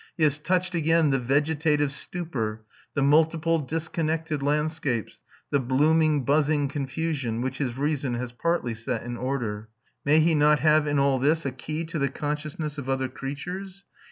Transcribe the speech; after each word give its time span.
He 0.17 0.23
has 0.23 0.39
touched 0.39 0.73
again 0.73 1.11
the 1.11 1.19
vegetative 1.19 1.91
stupor, 1.91 2.65
the 2.95 3.03
multiple 3.03 3.59
disconnected 3.59 4.41
landscapes, 4.41 5.21
the 5.51 5.59
"blooming 5.59 6.25
buzzing 6.25 6.69
confusion" 6.69 7.39
which 7.43 7.59
his 7.59 7.77
reason 7.77 8.15
has 8.15 8.31
partly 8.31 8.73
set 8.73 9.03
in 9.03 9.15
order. 9.15 9.69
May 10.03 10.19
he 10.19 10.33
not 10.33 10.59
have 10.61 10.87
in 10.87 10.97
all 10.97 11.19
this 11.19 11.45
a 11.45 11.51
key 11.51 11.85
to 11.85 11.99
the 11.99 12.09
consciousness 12.09 12.79
of 12.79 12.89
other 12.89 13.09
creatures? 13.09 13.85